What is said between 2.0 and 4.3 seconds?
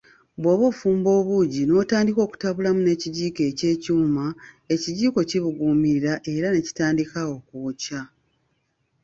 okutabulamu n'ekigiiko eky'ekyuma,